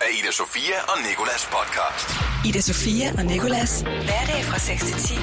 [0.00, 2.08] af Ida Sofia og Nikolas podcast.
[2.48, 3.80] Ida Sofia og Nikolas.
[3.80, 5.14] Hverdag fra 6 til 10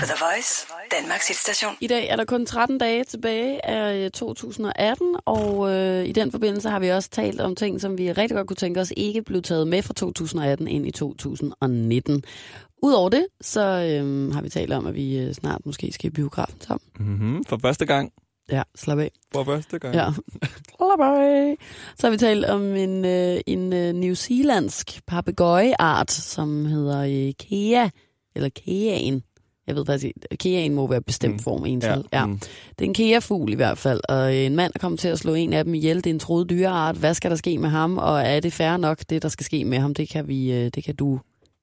[0.00, 0.66] på The Voice,
[1.00, 1.72] Danmarks hitstation.
[1.80, 6.30] I dag er der kun 13 dage tilbage af øh, 2018, og øh, i den
[6.30, 9.22] forbindelse har vi også talt om ting, som vi rigtig godt kunne tænke os ikke
[9.22, 12.22] blev taget med fra 2018 ind i 2019.
[12.82, 16.10] Udover det, så øh, har vi talt om, at vi øh, snart måske skal i
[16.10, 16.86] biografen sammen.
[16.98, 17.44] Mm-hmm.
[17.44, 18.12] For første gang.
[18.52, 19.10] Ja, slap af.
[19.32, 19.94] For første gang.
[19.94, 20.06] Ja.
[20.76, 21.56] Slap af.
[21.98, 27.32] Så har vi talt om en, øh, en øh, New Zealandsk papegøjeart, som hedder øh,
[27.38, 27.88] Kea,
[28.34, 29.22] eller Keaen.
[29.66, 31.38] Jeg ved faktisk ikke, Keaen må være bestemt Mm.
[31.38, 31.96] form en Ja.
[32.12, 32.26] Ja.
[32.26, 32.38] mm.
[32.78, 35.34] Det er en Kea-fugl i hvert fald, og en mand er kommet til at slå
[35.34, 35.96] en af dem ihjel.
[35.96, 36.96] Det er en troet dyreart.
[36.96, 39.64] Hvad skal der ske med ham, og er det fair nok, det der skal ske
[39.64, 39.94] med ham?
[39.94, 41.20] Det kan, vi, øh, det kan du...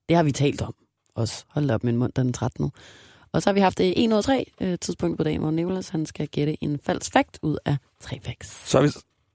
[0.10, 0.74] Det har vi talt om
[1.16, 1.44] også.
[1.48, 2.72] Hold op, min mund den er træt nu.
[3.34, 6.28] Og så har vi haft af tre øh, tidspunkt på dagen, hvor Nicolas han skal
[6.28, 8.62] gætte en falsk fakt ud af tre facts.
[8.66, 8.90] Så er vi...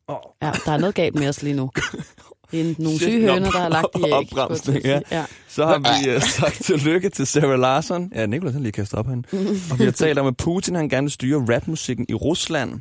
[0.08, 0.16] Oh.
[0.42, 1.70] Ja, der er noget galt med os lige nu.
[2.50, 4.12] Det er nogle syge høner, der har lagt i æg.
[4.12, 5.02] opbremsning, sige.
[5.10, 5.24] ja.
[5.48, 8.12] Så har vi uh, sagt tillykke til Sarah Larson.
[8.14, 9.28] Ja, Nicolas han lige kastet op herinde.
[9.72, 12.80] og vi har talt om, at Putin han gerne vil styre rapmusikken i Rusland.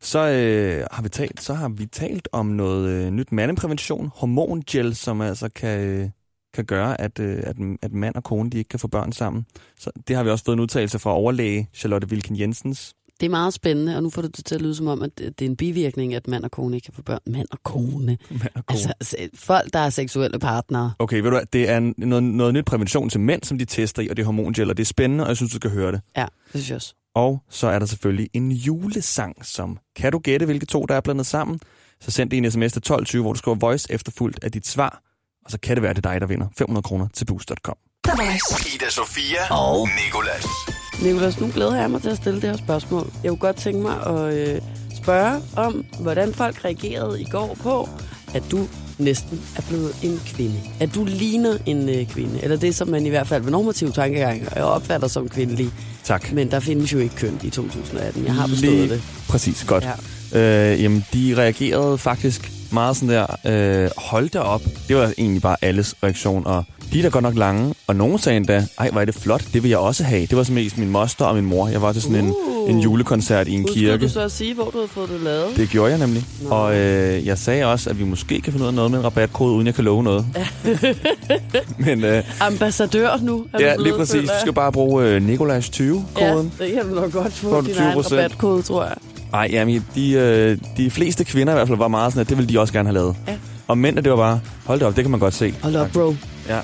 [0.00, 4.96] Så, øh, har vi talt, så har vi talt om noget øh, nyt mandeprævention, hormongel,
[4.96, 6.08] som altså kan, øh,
[6.56, 9.46] kan gøre, at, øh, at, at mand og kone de ikke kan få børn sammen.
[9.78, 12.94] Så det har vi også fået en udtalelse fra overlæge Charlotte Wilken Jensens.
[13.20, 15.18] Det er meget spændende, og nu får du det til at lyde som om, at
[15.18, 17.18] det er en bivirkning, at mand og kone ikke kan få børn.
[17.26, 18.18] Mand og kone.
[18.30, 18.92] Mand og kone.
[19.00, 20.92] Altså, folk, der er seksuelle partnere.
[20.98, 24.02] Okay, ved du hvad, det er noget, noget nyt prævention til mænd, som de tester
[24.02, 25.92] i, og det er hormongel, og det er spændende, og jeg synes, du skal høre
[25.92, 26.00] det.
[26.16, 26.94] Ja, det synes jeg også.
[27.14, 31.00] Og så er der selvfølgelig en julesang, som kan du gætte, hvilke to, der er
[31.00, 31.60] blandet sammen?
[32.00, 35.02] Så send det en sms til 1220, hvor du skriver voice efterfulgt af dit svar,
[35.46, 37.76] og så kan det være, det er dig, der vinder 500 kroner til boost.com.
[38.74, 40.46] Ida Sofia og Nikolas.
[41.02, 43.10] Nicolas, nu glæder jeg mig til at stille det her spørgsmål.
[43.22, 44.60] Jeg kunne godt tænke mig at øh,
[44.96, 47.88] spørge om, hvordan folk reagerede i går på,
[48.34, 50.60] at du næsten er blevet en kvinde.
[50.80, 52.42] At du ligner en øh, kvinde.
[52.42, 55.70] Eller det, som man i hvert fald ved normativ tankegang opfatter som kvindelig.
[56.04, 56.32] Tak.
[56.32, 58.24] Men der findes jo ikke køn i 2018.
[58.24, 59.02] Jeg har forstået Lige det.
[59.28, 59.88] Præcis, godt.
[60.32, 60.72] Ja.
[60.72, 63.26] Øh, jamen, de reagerede faktisk meget sådan der,
[63.84, 64.62] øh, hold da op.
[64.88, 67.74] Det var egentlig bare alles reaktion, og de er da godt nok lange.
[67.86, 70.26] Og nogen sagde endda, ej, hvor er det flot, det vil jeg også have.
[70.26, 71.68] Det var så mest min moster og min mor.
[71.68, 72.34] Jeg var til sådan en,
[72.66, 72.70] Uh.
[72.70, 74.04] en julekoncert i en Husker kirke.
[74.04, 75.56] du så at sige, hvor du havde fået det lavet?
[75.56, 76.24] Det gjorde jeg nemlig.
[76.42, 76.48] Nå.
[76.50, 79.04] Og øh, jeg sagde også, at vi måske kan finde ud af noget med en
[79.04, 80.26] rabatkode, uden jeg kan love noget.
[81.86, 83.44] Men øh, Ambassadør nu.
[83.54, 84.20] er ja, lige præcis.
[84.30, 86.52] Du skal bare bruge øh, Nicolas20-koden.
[86.58, 88.16] Ja, det kan du nok godt få din egen 20%.
[88.16, 88.94] rabatkode, tror jeg.
[89.32, 92.36] Nej, jamen, de, øh, de fleste kvinder i hvert fald var meget sådan, at det
[92.38, 93.16] ville de også gerne have lavet.
[93.28, 93.34] Ja.
[93.68, 95.54] Og mændene, det var bare, hold da op, det kan man godt se.
[95.62, 96.14] Hold op, bro.
[96.48, 96.58] Ja.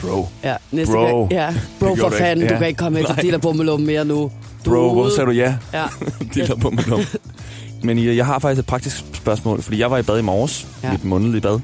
[0.00, 0.28] Bro.
[0.44, 1.04] Ja, næste Bro.
[1.20, 1.32] gang.
[1.32, 2.46] Ja, bro for du fanden.
[2.46, 2.58] Du Ja.
[2.58, 4.30] kan ikke komme efter der bummelum mere nu.
[4.64, 5.56] Du Bro, er hvorfor sagde du ja?
[5.72, 5.84] Ja,
[6.62, 6.84] på mig
[7.82, 10.66] Men øh, jeg har faktisk et praktisk spørgsmål, fordi jeg var i bad i morges.
[10.82, 10.92] Ja.
[10.92, 11.60] Mit månedlige bad.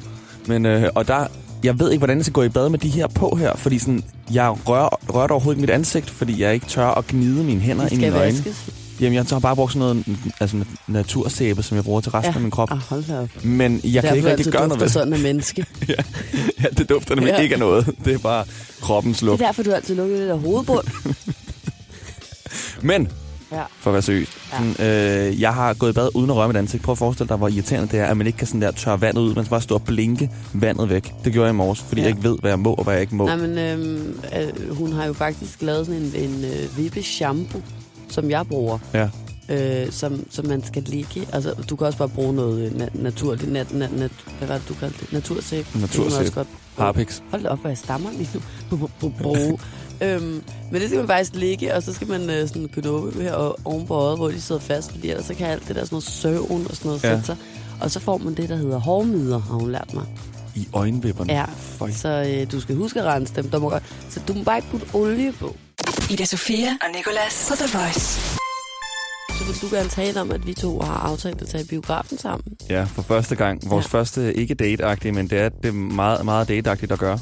[0.47, 1.27] Men, øh, og der,
[1.65, 3.79] jeg ved ikke, hvordan jeg skal gå i bad med de her på her, fordi
[3.79, 7.61] sådan, jeg rører, rører overhovedet ikke mit ansigt, fordi jeg ikke tør at gnide mine
[7.61, 8.37] hænder de ind i skal mine øjne.
[8.37, 8.71] vaskes.
[9.01, 10.05] Jamen, jeg har bare brugt sådan noget
[10.41, 12.37] altså, nat- natursæbe, som jeg bruger til resten Ja.
[12.37, 12.71] af min krop.
[12.73, 13.45] Ah, hold da op.
[13.45, 14.93] Men jeg Derfor kan ikke rigtig gøre noget ved det.
[14.93, 15.67] sådan af menneske.
[16.63, 17.37] Ja, det dufter nemlig Ja.
[17.37, 17.43] ja.
[17.43, 17.91] ikke af noget.
[18.05, 18.45] Det er bare
[18.81, 19.43] kroppens Det lugt.
[19.43, 20.87] er derfor, du altid lukker det der hovedbund.
[22.83, 23.09] Men,
[23.53, 23.63] Ja.
[23.81, 24.59] for at være seriøs, Ja.
[24.77, 26.83] sådan, øh, jeg har gået i bad uden at røre mit ansigt.
[26.83, 29.01] Prøv at forestille dig, hvor irriterende det er, at man ikke kan sådan der tørre
[29.01, 29.35] vandet ud.
[29.35, 31.13] Man skal bare stå og blinke vandet væk.
[31.25, 32.07] Det gjorde jeg i morges, fordi Ja.
[32.07, 32.09] ja.
[32.11, 33.27] jeg ikke ved, hvad jeg må og hvad jeg ikke må.
[33.27, 37.61] Nej, men øhm, øh, hun har jo faktisk lavet sådan en, en øh, vippe shampoo,
[38.09, 38.79] som jeg bruger.
[38.95, 39.09] Ja.
[39.49, 41.27] Øh, som, som man skal ligge.
[41.33, 43.53] Altså, du kan også bare bruge noget øh, na- naturligt.
[43.53, 45.13] Nat, nat, nat, hvad var det, du kaldte det?
[46.35, 46.87] Godt bruge.
[46.87, 47.21] Harpix.
[47.31, 48.29] Hold da op, hvor jeg stammer lige
[48.71, 48.89] nu.
[49.23, 49.59] Bruge.
[50.01, 50.43] øhm,
[50.73, 53.59] men det skal man faktisk ligge, og så skal man øh, sådan knuppe her og
[53.65, 55.95] oven på øjet, hvor de sidder fast, fordi ellers så kan alt det der sådan
[55.95, 57.09] noget søvn og sådan noget Ja.
[57.11, 57.37] sætte sig.
[57.81, 60.05] Og så får man det, der hedder hårmider, har hun lært mig.
[60.55, 61.33] I øjenvipperne.
[61.33, 61.91] Ja, Føj.
[61.91, 62.09] så
[62.41, 63.51] øh, du skal huske at rense dem.
[63.51, 65.57] Der må godt, så du må bare ikke putte olie på.
[66.11, 68.21] Ida Sofia og Nikolas på The Voice.
[69.39, 72.19] Så vil du gerne tale om, at vi to har aftalt at tage i biografen
[72.19, 72.57] sammen.
[72.71, 73.71] Ja, for første gang.
[73.71, 73.99] Vores Ja.
[73.99, 74.85] første ikke date
[75.15, 77.19] men det er, det meget, meget date at gøre.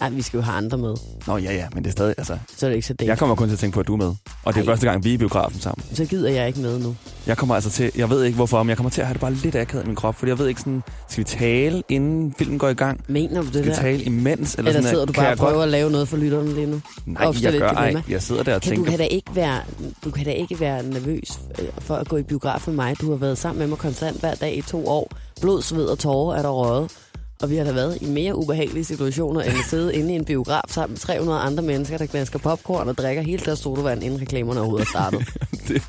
[0.00, 0.94] Nej, vi skal jo have andre med,
[1.26, 2.38] Nå ja, ja, men det er stadig, altså...
[2.56, 3.08] så er det ikke så date.
[3.08, 4.06] Jeg kommer kun til at tænke på, at du er med.
[4.44, 4.66] Og det er Ej.
[4.66, 5.84] første gang, vi er i biografen sammen.
[5.94, 6.96] Så gider jeg ikke med nu.
[7.26, 9.20] Jeg kommer altså til, jeg ved ikke hvorfor, men jeg kommer til at have det
[9.20, 12.34] bare lidt akavet i min krop, fordi jeg ved ikke sådan, skal vi tale inden
[12.38, 13.00] filmen går i gang?
[13.08, 13.74] Mener du det Skal vi der?
[13.76, 14.54] tale imens?
[14.54, 16.54] Eller, Eller sådan, sidder du bare jeg og prøver godt- at lave noget for lytterne
[16.54, 16.80] lige nu?
[17.06, 18.02] Nej, opstår jeg lidt gør ej.
[18.08, 19.60] Jeg sidder der og Kan, du, tænker, kan da ikke være,
[20.04, 23.00] du kan da ikke være nervøs øh, for at gå i biograf med mig.
[23.00, 25.10] Du har været sammen med mig konstant hver dag i to år.
[25.40, 26.90] Blod, sved og tårer er der røget.
[27.40, 30.24] Og vi har da været i mere ubehagelige situationer, end at sidde inde i en
[30.24, 34.20] biograf sammen med 300 andre mennesker, der knasker popcorn og drikker hele deres sodavand, inden
[34.20, 35.28] reklamerne overhovedet er startet.
[35.68, 35.82] det,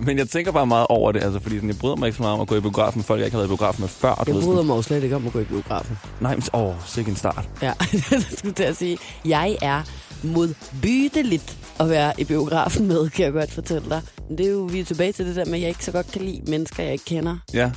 [0.00, 2.22] Men jeg tænker bare meget over det, altså, fordi sådan, jeg bryder mig ikke så
[2.22, 3.88] meget om at gå i biografen med folk, jeg ikke har været i biografen med
[3.88, 4.24] før.
[4.26, 5.98] Jeg bryder mig jo slet ikke om at gå i biografen.
[6.20, 7.48] Nej, men åh, sikke en start.
[7.62, 7.72] Ja,
[8.10, 8.98] det skulle til at sige.
[9.24, 9.82] Jeg er
[10.22, 14.02] modbydeligt at være i biografen med, kan jeg godt fortælle dig.
[14.28, 15.92] Men det er jo, vi er tilbage til det der med, at jeg ikke så
[15.92, 17.36] godt kan lide mennesker, jeg ikke kender.
[17.54, 17.70] Ja,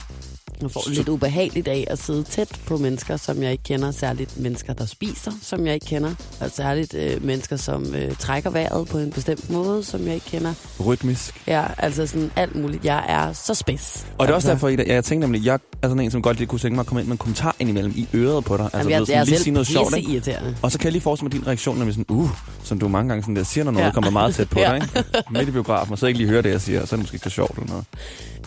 [0.62, 3.92] Jeg får Så- lidt ubehageligt af at sidde tæt på mennesker, som jeg ikke kender.
[3.92, 6.16] Særligt mennesker, der spiser, som jeg ikke kender.
[6.40, 10.26] Og særligt øh, mennesker, som øh, trækker vejret på en bestemt måde, som jeg ikke
[10.26, 10.54] kender.
[10.86, 11.42] rytmisk.
[11.48, 12.86] Ja, altså sådan alt muligt.
[12.86, 14.06] Jeg er så spids.
[14.18, 16.12] Og det er også altså, derfor, Ida, ja, jeg tænkte nemlig, jeg er sådan en,
[16.12, 18.44] som godt lige kunne tænke mig at komme ind med en kommentar indimellem i øret
[18.46, 18.64] på dig.
[18.64, 20.56] Altså, Jamen, jeg, ved, jeg sådan, lige sige noget sjovt, ikke?
[20.62, 22.30] Og så kan jeg lige forestille mig din reaktion, når vi sådan, uh,
[22.64, 23.92] som du mange gange sådan der, siger, når noget Ja.
[23.92, 24.68] kommer meget tæt på Ja.
[24.70, 25.24] dig, ikke?
[25.32, 27.04] Midt i biografen, og så ikke lige høre det, jeg siger, og så er det
[27.04, 27.86] måske ikke så sjovt eller noget.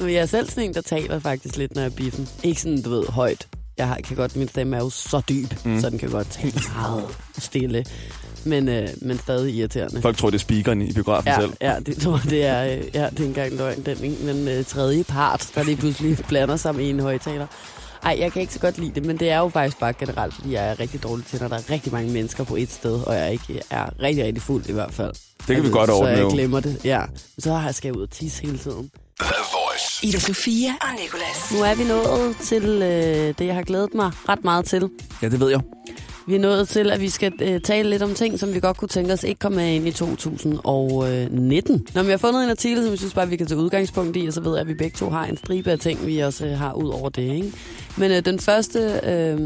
[0.01, 2.29] Men jeg er selv sådan en, der taler faktisk lidt, når jeg biffen.
[2.43, 3.49] Ikke sådan, du ved, højt.
[3.79, 5.81] Jeg har, kan godt, min stemme er jo så dyb, mm.
[5.81, 7.05] så den kan godt tale meget
[7.39, 7.85] stille.
[8.45, 10.03] Men, øh, men stadig irriterende.
[10.03, 11.53] Folk tror, det er speakeren i biografen Ja, selv.
[11.61, 13.83] ja, det tror jeg, det er, øh, ja, det er ikke engang løgn.
[13.87, 17.47] Den, den øh, tredje part, der lige pludselig blander sig med en højtaler.
[18.03, 20.35] Ej, jeg kan ikke så godt lide det, men det er jo faktisk bare generelt,
[20.35, 23.01] fordi jeg er rigtig dårlig til, når der er rigtig mange mennesker på et sted,
[23.07, 25.13] og jeg ikke er rigtig, rigtig fuld i hvert fald.
[25.47, 26.29] Det kan vi godt Så ordne jeg jo.
[26.31, 27.03] glemmer det, ja.
[27.39, 28.91] Så har jeg skal jeg ud og tisse hele tiden.
[29.81, 30.07] Voice.
[30.07, 31.53] Ida Sofia og Nicolas.
[31.53, 34.91] Nu er vi nået til øh, det, jeg har glædet mig ret meget til.
[35.23, 35.61] Ja, det ved jeg.
[36.27, 38.77] Vi er nået til, at vi skal øh, tale lidt om ting, som vi godt
[38.77, 41.87] kunne tænke os ikke kom med ind i 2019.
[41.95, 44.27] Når vi har fundet en artikel, som vi synes bare, vi kan tage udgangspunkt i,
[44.27, 46.47] og så ved jeg, at vi begge to har en stribe af ting, vi også
[46.47, 47.23] øh, har ud over det.
[47.23, 47.53] Ikke?
[47.97, 49.39] Men øh, den, første, øh,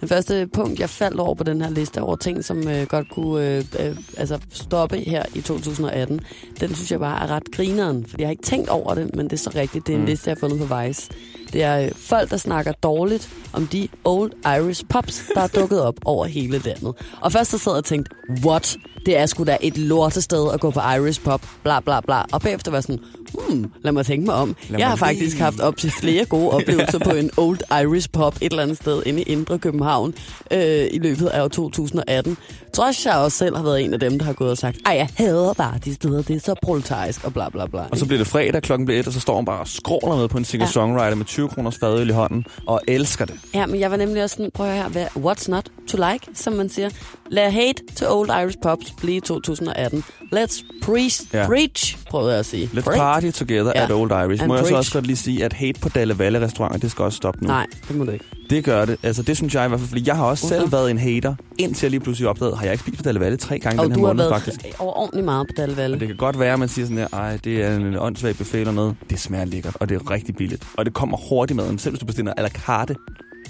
[0.00, 3.10] den første punkt, jeg faldt over på den her liste over ting, som øh, godt
[3.10, 6.20] kunne øh, øh, altså stoppe her i 2018,
[6.60, 9.24] den synes jeg bare er ret grineren, fordi jeg har ikke tænkt over det, men
[9.26, 9.86] det er så rigtigt.
[9.86, 10.06] Det er en Mm.
[10.06, 11.10] liste, jeg har fundet på Vice.
[11.52, 15.82] Det er øh, folk, der snakker dårligt om de old Irish pops, der er dukket
[15.82, 16.94] op over hele landet.
[17.20, 18.10] Og først så sad jeg og tænkte,
[18.44, 18.76] what?
[19.06, 22.22] Det er sgu da et lortested at gå på Irish pop, bla bla bla.
[22.32, 23.00] Og bagefter var jeg sådan,
[23.48, 24.56] hmm, lad mig tænke mig om.
[24.68, 28.08] Lad jeg har faktisk lige- haft op til flere gode oplevelser på en old Irish
[28.12, 30.14] pop et eller andet sted inde i Indre København
[30.50, 32.36] øh, i løbet af år 2018.
[32.74, 34.92] Trods jeg også selv har været en af dem, der har gået og sagt, ej,
[34.96, 37.80] jeg hader bare de steder, det er så proletarisk og bla bla bla.
[37.90, 40.16] Og så bliver det fredag, klokken bliver et, og så står hun bare og skråler
[40.16, 43.34] med på en singer-songwriter med 20 kroners fadøl i hånden, og elsker det.
[43.54, 46.26] Ja, men jeg var nemlig også sådan, prøv at høre her, what's not to like,
[46.34, 46.90] som man siger.
[47.30, 50.04] Lad hate to old Irish pops blive 2018.
[50.34, 51.46] Let's preach, Ja.
[51.46, 52.70] preach, prøvede jeg at sige.
[52.74, 52.98] Let's Preach.
[52.98, 53.84] party together Ja.
[53.84, 54.42] at Old Irish.
[54.42, 54.78] And Må jeg så preach.
[54.78, 57.46] også godt lige sige, at hate på Dalle Valle restauranter, det skal også stoppe nu.
[57.48, 58.24] Nej, det må du ikke.
[58.52, 58.98] Det gør det.
[59.02, 60.62] Altså, det synes jeg i hvert fald, fordi jeg har også Hvorfor?
[60.62, 63.20] selv været en hater, indtil jeg lige pludselig opdagede, har jeg ikke spist på Dalle
[63.20, 65.24] Valle tre gange Og den her du har måned, været faktisk.
[65.24, 65.96] meget på Dalvalle.
[65.96, 68.36] Og det kan godt være, at man siger sådan her, ej, det er en åndssvag
[68.36, 68.96] buffet eller noget.
[69.10, 70.64] Det smager lækkert, og det er rigtig billigt.
[70.76, 72.94] Og det kommer hurtigt med, selv hvis du bestiller à la carte.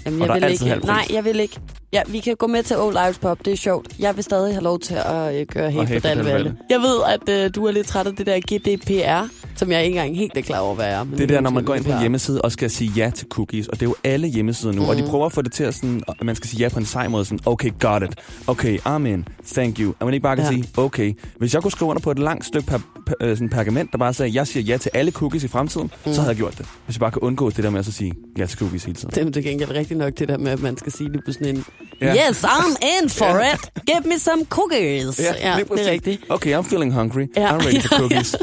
[0.05, 0.85] Jamen, og jeg der vil ikke.
[0.85, 1.59] Nej, jeg vil ikke.
[1.93, 3.87] Ja, vi kan gå med til Old Irish Pop, det er sjovt.
[3.99, 6.33] Jeg vil stadig have lov til at øh, gøre Og helt på Dalvalle.
[6.33, 6.55] Valle.
[6.69, 9.97] Jeg ved, at øh, du er lidt træt af det der GDPR, som jeg ikke
[9.97, 11.03] engang helt er klar over, hvad er.
[11.03, 13.11] Men Det er der, når man går ind på en hjemmeside og skal sige ja
[13.15, 14.89] til cookies, og det er jo alle hjemmesider nu, mm.
[14.89, 15.09] og de Mhm.
[15.09, 17.07] prøver at få det til at, sådan, at man skal sige ja på en sej
[17.07, 18.09] måde, sådan, okay, got it,
[18.47, 19.93] okay, amen, thank you.
[19.99, 20.51] At man ikke bare kan Ja.
[20.51, 20.55] ja.
[20.55, 21.13] sige, okay.
[21.37, 23.97] Hvis jeg kunne skrive under på et langt stykke per, per, øh, sådan pergament, der
[23.97, 26.13] bare sagde, jeg siger ja til alle cookies i fremtiden, mm.
[26.13, 26.65] så havde jeg gjort det.
[26.85, 28.95] Hvis jeg bare kan undgå det der med at så sige ja til cookies hele
[28.95, 29.09] tiden.
[29.15, 31.31] Det er til gengæld rigtigt nok det der med, at man skal sige lige på
[31.31, 31.65] sådan en,
[32.01, 32.13] Ja.
[32.29, 33.53] Yes, I'm in for Ja.
[33.53, 33.85] it.
[33.85, 35.19] Give me some cookies.
[35.19, 36.21] Ja, lige det er rigtigt.
[36.29, 37.27] Okay, I'm feeling hungry.
[37.37, 37.57] Ja.
[37.57, 38.35] I'm ready for cookies.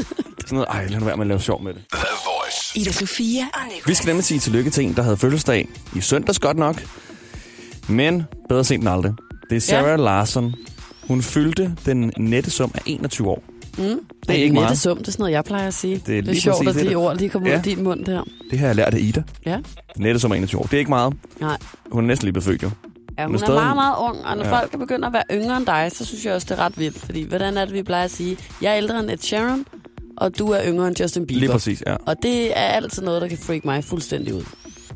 [0.51, 1.83] Sådan noget, ej, lad nu være med at lave sjov med det.
[2.75, 3.87] Ida Sofia og Nicolas.
[3.89, 6.83] Vi skal nemlig sige tillykke til en, der havde fødselsdag i søndags godt nok.
[7.89, 9.15] Men bedre sent end aldrig.
[9.51, 9.97] Det er Sarah ja.
[9.97, 10.55] Larson.
[11.09, 13.43] Hun fyldte den nette sum af 21 år.
[13.79, 13.85] Mm.
[13.85, 14.79] Det er ikke meget.
[14.79, 15.95] sum, det er sådan noget, jeg plejer at sige.
[15.95, 17.57] Det er det er lige sjovt, at det, de der- ord lige kommer ud Ja.
[17.59, 18.23] af din mund der.
[18.51, 19.23] Det har jeg lært af Ida.
[19.47, 19.59] Ja.
[19.97, 20.65] Nette sum af 21 år.
[20.65, 21.15] Det er ikke meget.
[21.41, 21.57] Nej.
[21.93, 22.71] Hun er næsten lige blevet født jo.
[23.19, 24.51] Ja, Hun hun er er stadig- meget, meget ung, og når Ja.
[24.55, 24.61] ja.
[24.61, 26.79] folk er begyndt at være yngre end dig, så synes jeg også, det er ret
[26.79, 26.99] vildt.
[26.99, 28.37] Fordi, hvordan er det, vi plejer at sige?
[28.63, 29.65] Jeg er ældre end Ed Sheeran,
[30.17, 31.41] og du er yngre end Justin Bieber.
[31.41, 31.97] Lige præcis, ja.
[32.07, 34.43] Og det er altid noget, der kan freak mig fuldstændig ud.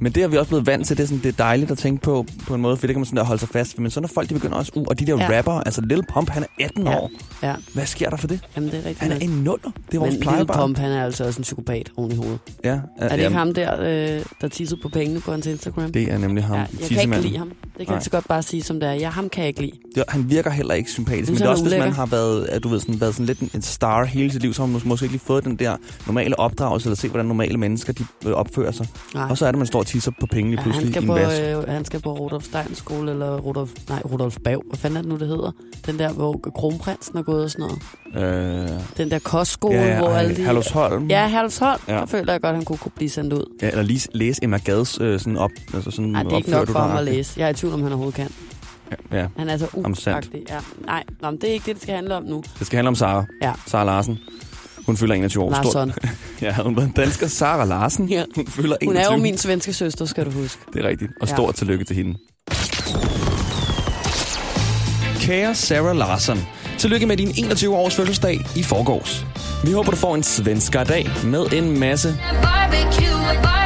[0.01, 0.97] Men det har vi også blevet vant til.
[0.97, 3.01] Det er, sådan, det er dejligt at tænke på på en måde, for det kan
[3.01, 3.79] man sådan der holde sig fast.
[3.79, 5.39] Men så når folk de begynder også, uh, og de der Ja.
[5.39, 6.97] rapper, altså Lil Pump, han er 18 Ja.
[6.99, 7.11] år.
[7.43, 8.41] Ja, Hvad sker der for det?
[8.57, 8.99] jamen det er rigtigt.
[9.01, 9.71] Han er en nuller.
[9.91, 10.59] Det er vores Men plejebarn.
[10.61, 12.39] Pump, han er altså også en psykopat oven i hovedet.
[12.65, 15.93] Ja, Er det ikke ham der, øh, der tissede på pengene på hans Instagram?
[15.93, 16.57] Det er nemlig ham.
[16.57, 17.53] ja, jeg kan ikke lide ham.
[17.79, 17.95] Det kan Nej.
[17.95, 18.93] jeg så godt bare sige, som det er.
[18.93, 19.73] Ja, ham kan jeg ikke lide.
[19.95, 21.97] Det, han virker heller ikke sympatisk, men det er også, er hvis man ulækker?
[21.97, 24.67] har været, du ved, sådan, været sådan lidt en, star hele sit liv, så har
[24.67, 25.77] man mås- måske ikke lige fået den der
[26.07, 28.87] normale opdragelse, eller se, hvordan normale mennesker de, øh, opfører sig.
[29.15, 29.27] Nej.
[29.31, 31.07] Og så er det, man står og tisser på pengene Ja, pludselig han, skal i
[31.53, 34.63] en på, øh, han skal på Rudolf Steins skole, eller Rudolf, nej, Rudolf Bav.
[34.69, 35.51] Hvad fanden er det nu, det hedder?
[35.87, 37.67] Den der, hvor kronprinsen er gået og sådan
[38.15, 38.65] noget.
[38.65, 40.43] Øh, Den der kostskole, ja, hvor ej, alle de...
[40.45, 41.07] Herlufsholm.
[41.11, 41.81] Ja, Herlufsholm.
[41.89, 41.95] Ja.
[41.95, 43.45] Der føler jeg godt, han kunne, kunne blive sendt ud.
[43.63, 43.69] ja.
[43.69, 45.51] Eller lige læse Emma Gads øh, sådan op.
[45.75, 47.41] Altså sådan Nej, det er ikke nok for ham at læse.
[47.41, 48.29] Jeg er tvivl om, han overhovedet kan.
[49.13, 50.43] Ja, ja, Han er så uagtig.
[50.49, 50.59] Ja.
[50.87, 52.43] Nej, Nå, men det er ikke det, det skal handle om nu.
[52.59, 53.25] det skal handle om Sara.
[53.43, 53.53] Ja.
[53.67, 54.19] Sara Larsen.
[54.87, 55.51] Hun fylder 21 år.
[55.51, 55.93] Larsson.
[55.93, 56.09] Stort.
[56.43, 58.09] ja, hun var en dansker, Sara Larsen.
[58.09, 58.25] Ja.
[58.37, 58.89] Hun fylder 21.
[58.89, 60.61] Hun er jo min svenske søster, skal du huske.
[60.73, 61.11] Det er rigtigt.
[61.21, 61.35] Og Ja.
[61.35, 62.15] stort tillykke til hende.
[65.21, 66.39] Kære Sarah Larsen,
[66.79, 69.25] tillykke med din 21-års fødselsdag i forgårs.
[69.65, 72.09] Vi håber, du får en svenskere dag med en masse,
[72.43, 73.07] barbecue,
[73.43, 73.64] barbecue.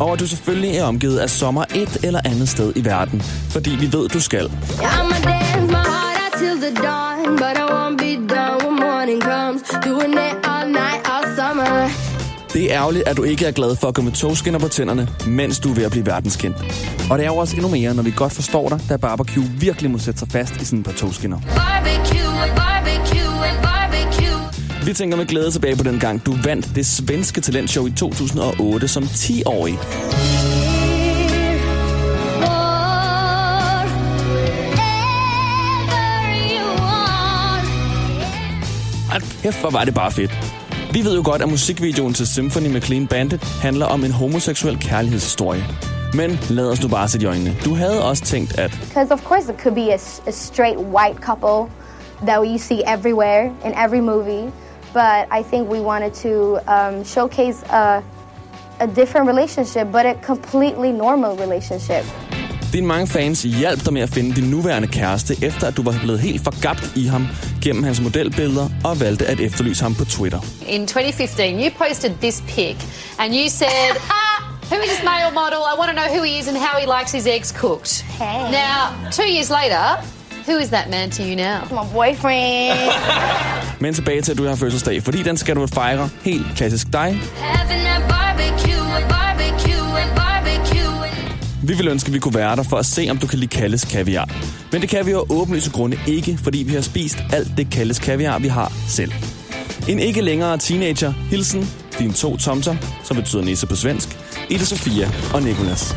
[0.00, 3.70] Og at du selvfølgelig er omgivet af sommer et eller andet sted i verden, fordi
[3.70, 4.50] vi ved, du skal.
[12.52, 15.08] Det er ærgerligt, at du ikke er glad for at gå med togskinner på tænderne,
[15.26, 16.56] mens du er ved at blive verdenskendt.
[17.10, 19.90] Og det er jo også endnu mere, når vi godt forstår dig, da barbecue virkelig
[19.90, 21.38] må sætte sig fast i sådan et par togskinner.
[21.40, 21.97] Barbecue.
[24.88, 28.88] Vi tænker med glæde tilbage på den gang, du vandt det svenske talentshow i 2008
[28.88, 29.78] som 10-årig.
[39.14, 40.30] Og kæft, hvor var det bare fedt.
[40.92, 44.78] Vi ved jo godt, at musikvideoen til Symphony med Clean Bandit handler om en homoseksuel
[44.80, 45.64] kærlighedshistorie.
[46.14, 47.56] Men lad os nu bare sætte i øjnene.
[47.64, 51.18] Du havde også tænkt, at Because of course it could be a, a straight white
[51.20, 51.72] couple
[52.26, 54.52] that you see everywhere in every movie,
[54.92, 58.02] but I think we wanted to um, showcase a,
[58.80, 62.04] a different relationship, but a completely normal relationship.
[62.72, 65.94] dine mange fans hjalp dig med at finde din nuværende kæreste, efter at du var
[66.02, 67.28] blevet helt forgabt i ham
[67.62, 70.40] gennem hans modelbilleder og valgte at efterlyse ham på Twitter.
[70.66, 72.76] In 2015, you posted this pic
[73.18, 73.90] and you said,
[74.20, 74.38] ah,
[74.70, 75.60] who is this male model?
[75.72, 77.92] I want to know who he is and how he likes his eggs cooked.
[78.20, 78.50] Hey.
[78.62, 78.78] Now,
[79.18, 79.84] two years later,
[80.48, 81.58] who is that man to you now?
[81.70, 82.78] My boyfriend.
[83.80, 87.20] Men tilbage til, at du har fødselsdag, fordi den skal du fejre helt klassisk dig.
[91.62, 93.56] Vi vil ønske, at vi kunne være der for at se, om du kan lide
[93.56, 94.30] Kalles kaviar.
[94.72, 97.98] Men det kan vi jo åbenlyse grunde ikke, fordi vi har spist alt det Kalles
[97.98, 99.12] kaviar, vi har selv.
[99.88, 104.18] En ikke længere teenager, hilsen, dine to tomser, som betyder nisse på svensk,
[104.50, 105.94] Ida Sofia og Nikolas.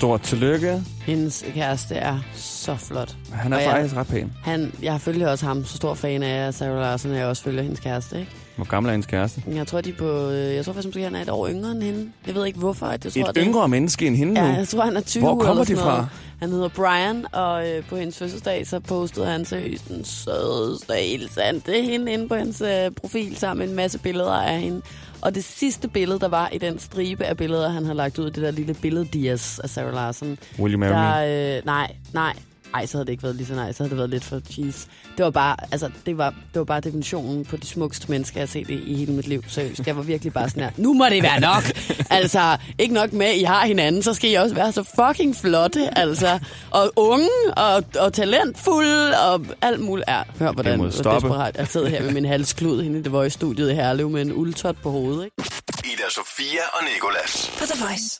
[0.00, 0.82] Stort tillykke.
[1.06, 3.16] Hendes kæreste er så flot.
[3.32, 4.32] Han er Og jeg- faktisk ret pæn.
[4.42, 7.62] Han, jeg følger også ham, så stor fan af Sarah Larsen, at jeg også følger
[7.62, 8.32] hendes kæreste, ikke?
[8.60, 9.42] Hvor gammel er hendes kæreste?
[9.54, 11.82] Jeg tror, de på, øh, jeg tror faktisk, måske, han er et år yngre end
[11.82, 12.10] hende.
[12.26, 12.86] Jeg ved ikke, hvorfor.
[12.86, 14.40] at Jeg tror, Et det- yngre menneske end hende nu.
[14.40, 15.90] Ja, jeg tror, han er 20 Hvor kommer de fra?
[15.94, 16.08] noget.
[16.40, 20.94] Han hedder Brian, og øh, på hendes fødselsdag, så postede han seriøst den sødeste,
[21.34, 21.66] sandt.
[21.66, 24.80] Det er hende inde på hendes øh, profil, sammen med en masse billeder af hende.
[25.20, 28.24] Og det sidste billede, der var i den stribe af billeder, han har lagt ud,
[28.30, 30.38] det der lille billede Dias af Sarah Larson.
[30.58, 30.96] Will you marry me?
[30.98, 32.32] der, øh, nej, nej.
[32.74, 33.72] Ej, så havde det ikke været lige så nice.
[33.72, 34.88] Så havde det været lidt for cheese.
[35.16, 38.42] Det var bare, altså, det var, det var bare definitionen på de smukkeste mennesker, jeg
[38.42, 39.44] har set i, i hele mit liv.
[39.48, 39.86] Seriøst.
[39.86, 41.62] Jeg var virkelig bare sådan her, nu må det være nok.
[42.10, 45.36] altså, ikke nok med, at I har hinanden, så skal I også være så fucking
[45.36, 45.98] flotte.
[45.98, 46.38] Altså,
[46.70, 50.08] og unge, og, og talentfulde, og alt muligt.
[50.08, 51.28] Ja, hør hvordan må hvor stoppe.
[51.28, 51.56] desperat.
[51.56, 53.04] Jeg sidder her med min halsklud hende.
[53.04, 55.36] Det var i studiet i Herlev med en uldtot på hovedet, ikke?
[55.84, 57.50] Ida Sofia og Nikolas.
[57.58, 58.18] På The Voice.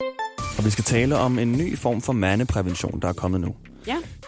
[0.57, 3.55] Og vi skal tale om en ny form for mandeprævention, der er kommet nu.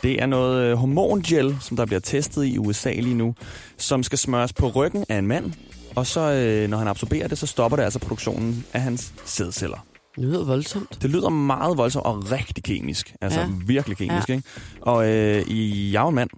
[0.03, 3.35] Det er noget øh, hormongel, som der bliver testet i USA lige nu,
[3.77, 5.51] som skal smøres på ryggen af en mand.
[5.95, 9.85] Og så, øh, når han absorberer det, så stopper det altså produktionen af hans sædceller.
[10.15, 10.97] Det lyder voldsomt.
[11.01, 13.15] Det lyder meget voldsomt og rigtig kemisk.
[13.21, 13.47] Altså Ja.
[13.65, 14.33] virkelig kemisk, Ja.
[14.33, 14.47] ikke?
[14.81, 16.29] Og øh, i jeg er en mand,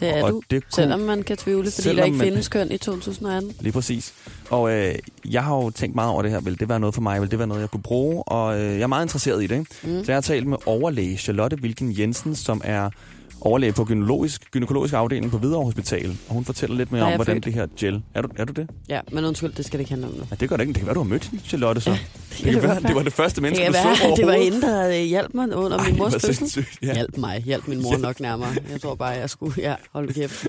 [0.00, 2.48] Det er Og du, det kunne- selvom man kan tvivle, fordi der ikke man- findes
[2.48, 3.52] køn i 2018.
[3.60, 4.12] lige præcis.
[4.50, 4.94] Og øh,
[5.30, 6.40] jeg har jo tænkt meget over det her.
[6.40, 7.20] Vil det være noget for mig?
[7.20, 8.22] Vil det være noget, jeg kunne bruge?
[8.22, 9.58] Og øh, jeg er meget interesseret i det.
[9.58, 9.68] Mm.
[10.04, 12.90] Så jeg har talt med overlæge Charlotte Wilken Jensen, som er
[13.40, 16.16] overlæge på gynækologisk, gynækologisk afdeling på Hvidovre Hospital.
[16.28, 17.44] Og hun fortæller lidt mere er om, hvordan født.
[17.44, 18.02] det her gel...
[18.14, 18.70] Er du, er du det?
[18.88, 20.22] Ja, men undskyld, det skal det ikke handle om nu.
[20.30, 20.72] Ja, det gør det ikke.
[20.72, 21.90] Det kan være, du har mødt Charlotte så.
[21.90, 21.98] det,
[22.30, 22.82] det kan godt være, være.
[22.88, 24.52] det var det første Det menneske, kan du så være, at det var overhovedet.
[24.62, 26.66] hende, der øh, hjalp mig under Ej, min mors fødsel.
[26.82, 26.94] ja.
[26.94, 28.48] Hjælp mig, hjælp min mor nok nærmere.
[28.72, 29.54] Jeg tror bare, jeg skulle...
[29.58, 30.42] Ja, hold kæft.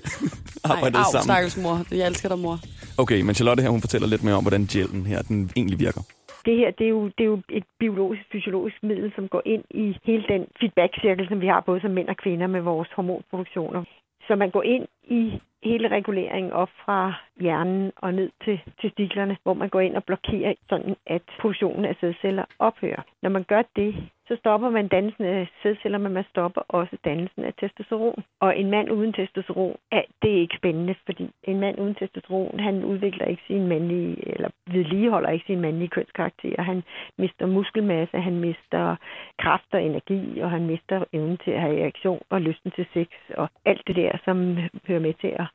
[0.64, 1.24] Ej, Arbejdede au, sammen.
[1.24, 1.84] stakkels mor.
[1.90, 2.60] Jeg elsker dig, mor.
[2.96, 6.00] Okay, men Charlotte her, hun fortæller lidt mere om, hvordan gelen her, den egentlig virker.
[6.44, 9.64] Det her, det er, jo, det er jo et biologisk, fysiologisk middel, som går ind
[9.70, 13.84] i hele den feedback-cirkel, som vi har både som mænd og kvinder med vores hormonproduktioner.
[14.26, 19.54] Så man går ind i hele reguleringen op fra hjernen og ned til testiklerne, hvor
[19.54, 23.02] man går ind og blokerer, sådan at produktionen af sædceller ophører.
[23.22, 23.94] Når man gør det,
[24.28, 28.24] så stopper man dannelsen af sædceller, men man stopper også dannelsen af testosteron.
[28.40, 32.60] Og en mand uden testosteron, er, det er ikke spændende, fordi en mand uden testosteron,
[32.60, 36.62] han udvikler ikke sin mandlige, eller vedligeholder ikke sin mandlige kønskarakter.
[36.62, 36.82] Han
[37.18, 38.96] mister muskelmasse, han mister
[39.38, 43.08] kraft og energi, og han mister evnen til at have reaktion og lysten til sex,
[43.36, 45.46] og alt det der, som hører med til at,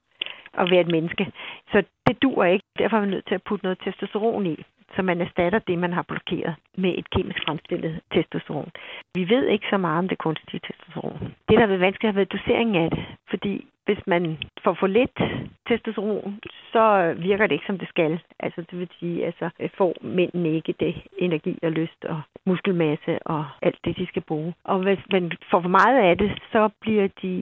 [0.54, 1.32] at være et menneske.
[1.72, 2.66] Så det dur ikke.
[2.80, 4.64] Derfor er man nødt til at putte noget testosteron i.
[4.96, 8.72] Så man erstatter det, man har blokeret med et kemisk fremstillet testosteron.
[9.16, 11.20] Vi ved ikke så meget om det kunstige testosteron.
[11.48, 13.06] Det, der har været vanskeligt, har været doseringen af det.
[13.30, 14.24] Fordi hvis man
[14.64, 15.18] får for lidt
[15.68, 16.40] testosteron,
[16.74, 16.84] så
[17.28, 18.20] virker det ikke, som det skal.
[18.40, 23.46] Altså, det vil sige, altså, får mændene ikke det energi og lyst og muskelmasse og
[23.62, 24.54] alt det, de skal bruge.
[24.64, 27.34] Og hvis man får for meget af det, så bliver de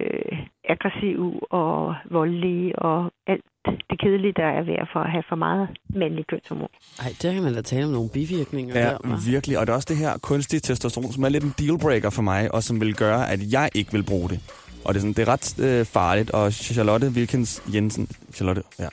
[0.00, 0.38] øh,
[0.74, 3.44] aggressive og voldelige og alt
[3.90, 6.68] det kedelige, der er ved at for at have for meget mandlig kønshormon.
[7.04, 8.78] Ej, der kan man da tale om nogle bivirkninger.
[8.78, 9.30] Ja, der, hva'?
[9.30, 9.58] virkelig.
[9.58, 12.54] Og det er også det her kunstige testosteron, som er lidt en dealbreaker for mig,
[12.54, 14.40] og som vil gøre, at jeg ikke vil bruge det.
[14.84, 18.08] Og det er, sådan, det er ret øh, farligt, og Charlotte Wilkins Jensen...
[18.36, 18.88] Charlotte, ja.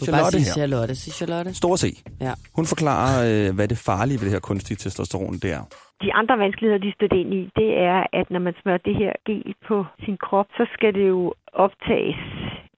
[0.00, 0.94] Du kan bare sige Charlotte.
[0.94, 1.54] Sig Charlotte.
[1.54, 1.84] Stor C.
[2.20, 2.32] Ja.
[2.56, 5.62] Hun forklarer, øh, hvad det farlige ved det her kunstige testosteron det er.
[6.02, 9.12] De andre vanskeligheder, de støtter ind i, det er, at når man smører det her
[9.26, 12.22] gel på sin krop, så skal det jo optages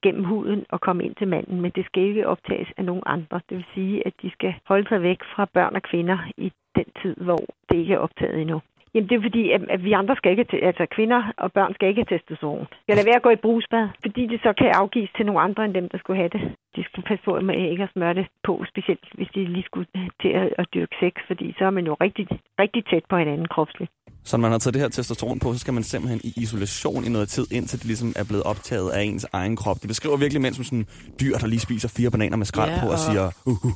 [0.02, 3.40] gennem huden og komme ind til manden, men det skal ikke optages af nogen andre.
[3.48, 6.88] Det vil sige, at de skal holde sig væk fra børn og kvinder i den
[7.02, 8.60] tid, hvor det ikke er optaget endnu.
[8.94, 11.88] Jamen det er fordi, at, at vi andre skal ikke, altså kvinder og børn skal
[11.88, 12.66] ikke have testosteron.
[12.88, 15.64] Jeg lader være at gå i brugsbad, fordi det så kan afgives til nogle andre
[15.64, 16.42] end dem, der skulle have det.
[16.76, 19.86] De skulle passe på med ikke at smøre det på, specielt hvis de lige skulle
[20.22, 22.24] til at, at dyrke sex, fordi så er man jo rigtig,
[22.62, 23.90] rigtig tæt på hinanden kropsligt.
[24.24, 27.04] Så når man har taget det her testosteron på, så skal man simpelthen i isolation
[27.04, 29.76] i noget tid, indtil det ligesom er blevet optaget af ens egen krop.
[29.82, 30.86] Det beskriver virkelig mænd som sådan
[31.20, 33.72] dyr, der lige spiser fire bananer med skrald Ja, på og, og- siger, uh, uh.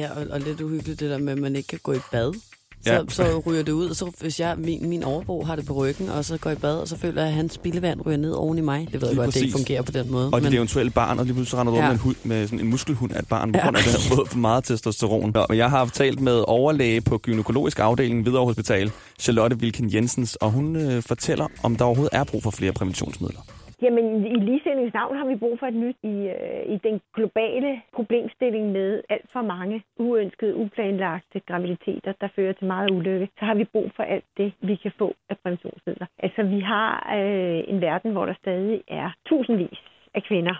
[0.00, 2.53] Ja, og, og lidt uhyggeligt det der med, at man ikke kan gå i bad.
[2.84, 2.96] Så, Ja.
[2.98, 3.04] ja.
[3.08, 6.08] så ryger det ud, og så hvis jeg, min, min overbo har det på ryggen,
[6.08, 8.58] og så går i bad, og så føler jeg, at hans spildevand ryger ned oven
[8.58, 8.88] i mig.
[8.92, 9.54] Det ved jeg godt, det ikke præcis.
[9.66, 10.30] fungerer på den måde.
[10.32, 11.84] Og det er eventuelt barn, og lige pludselig så render du ja.
[11.84, 13.64] Med, en hund, med sådan en muskelhund af et barn, på Ja.
[13.64, 15.30] grund af, at det har fået for meget testosteron.
[15.34, 20.36] Nå, men jeg har talt med overlæge på gynækologisk afdeling Hvidovre Hospital, Charlotte Wilken Jensens,
[20.36, 23.40] og hun øh, fortæller, om der overhovedet er brug for flere præventionsmidler.
[23.84, 27.80] Jamen, i ligestillingens navn har vi brug for et nyt i, øh, i den globale
[27.92, 33.28] problemstilling med alt for mange uønskede, uplanlagte graviditeter, der fører til meget ulykke.
[33.38, 36.06] Så har vi brug for alt det, vi kan få af præventionsmidler.
[36.18, 39.78] Altså, vi har øh, en verden, hvor der stadig er tusindvis
[40.14, 40.54] af kvinder,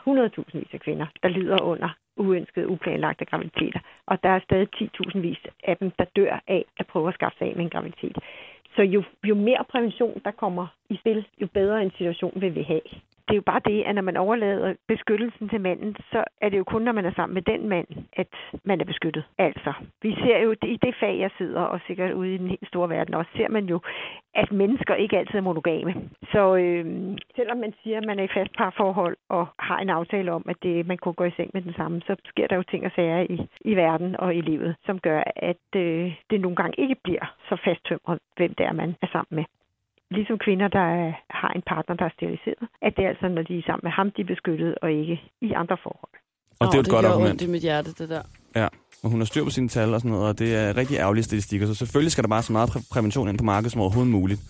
[0.57, 3.81] 100.000 af kvinder, der lider under uønskede, uplanlagte graviditeter.
[4.07, 7.39] Og der er stadig 10.000 vis af dem, der dør af at prøve at skaffe
[7.39, 8.19] sig af med en graviditet.
[8.77, 12.63] Så jo, jo mere prævention, der kommer i spil, jo bedre en situation vil vi
[12.63, 12.81] have.
[13.27, 16.59] Det er jo bare det, at når man overlader beskyttelsen til manden, så er det
[16.59, 18.35] jo kun, når man er sammen med den mand, at
[18.65, 19.25] man er beskyttet.
[19.39, 22.69] Altså, vi ser jo i det fag, jeg sidder, og sikkert ude i den helt
[22.69, 23.81] store verden også, ser man jo,
[24.35, 25.95] at mennesker ikke altid er monogame.
[26.33, 26.85] Så øh,
[27.37, 30.57] selvom man siger, at man er i fast parforhold og har en aftale om, at
[30.63, 32.93] det, man kunne gå i seng med den samme, så sker der jo ting og
[32.97, 36.97] sager i, i verden og i livet, som gør, at øh, det nogle gange ikke
[37.05, 39.45] bliver så fasttømret, hvem det er, man er sammen med.
[40.19, 43.43] Ligesom kvinder, der er, har en partner, der er steriliseret, at det er altså, når
[43.43, 46.15] de er sammen med ham, de er beskyttet, og ikke i andre forhold.
[46.61, 47.43] Og det er jo et det godt argument.
[47.43, 48.23] i mit hjerte, det der.
[48.57, 48.69] Ja,
[49.03, 51.25] og hun har styr på sine tal og sådan noget, og det er rigtig ærgerlige
[51.25, 54.13] statistikker, så selvfølgelig skal der bare så meget præ- prævention ind på markedet som overhovedet
[54.13, 54.41] muligt.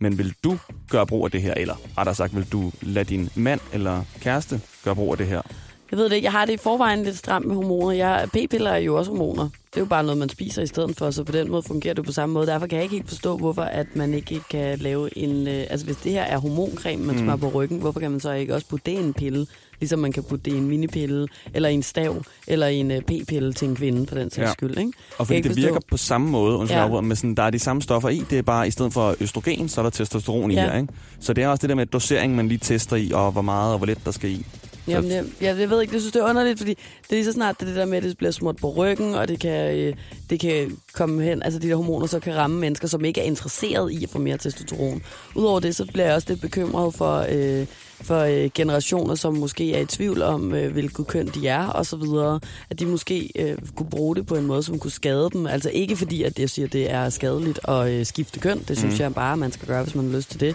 [0.00, 0.52] Men vil du
[0.90, 4.54] gøre brug af det her, eller rettere sagt, vil du lade din mand eller kæreste
[4.84, 5.42] gøre brug af det her?
[5.90, 6.24] Jeg ved det ikke.
[6.24, 7.92] Jeg har det i forvejen lidt stramt med hormoner.
[7.92, 9.42] Jeg, p-piller er jo også hormoner.
[9.44, 11.94] Det er jo bare noget, man spiser i stedet for, så på den måde fungerer
[11.94, 12.46] det på samme måde.
[12.46, 15.48] Derfor kan jeg ikke helt forstå, hvorfor at man ikke kan lave en...
[15.48, 18.32] Øh, altså hvis det her er hormoncreme, man smører på ryggen, hvorfor kan man så
[18.32, 19.46] ikke også putte en pille?
[19.80, 22.90] Ligesom man kan putte det i en minipille, eller i en stav, eller i en
[22.90, 24.52] øh, p-pille til en kvinde, for den sags Ja.
[24.52, 24.78] skyld.
[24.78, 24.92] Ikke?
[25.18, 27.00] Og fordi det virker på samme måde, undskyld Ja.
[27.00, 29.68] med sådan, der er de samme stoffer i, det er bare i stedet for østrogen,
[29.68, 30.60] så er der testosteron i Ja.
[30.70, 30.92] her, ikke?
[31.20, 33.72] Så det er også det der med dosering, man lige tester i, og hvor meget
[33.72, 34.46] og hvor lidt der skal i.
[34.88, 37.24] Jamen, jeg, jeg, jeg ved ikke, det synes det er underligt, fordi det er lige
[37.24, 39.40] så snart det, er det der med, at det bliver smurt på ryggen, og det
[39.40, 39.94] kan, øh,
[40.30, 43.24] det kan komme hen, altså de der hormoner så kan ramme mennesker, som ikke er
[43.24, 45.02] interesseret i at få mere testosteron.
[45.34, 47.66] Udover det, så bliver jeg også lidt bekymret for, øh,
[48.00, 51.86] for øh, generationer, som måske er i tvivl om, øh, hvilket køn de er, og
[51.86, 55.30] så videre, at de måske øh, kunne bruge det på en måde, som kunne skade
[55.32, 55.46] dem.
[55.46, 58.78] Altså ikke fordi, at jeg siger, at det er skadeligt at øh, skifte køn, det
[58.78, 59.02] synes mm.
[59.02, 60.54] jeg bare, man skal gøre, hvis man har lyst til det.